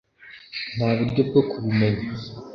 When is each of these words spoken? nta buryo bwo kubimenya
nta 0.75 0.89
buryo 0.97 1.21
bwo 1.29 1.41
kubimenya 1.49 2.07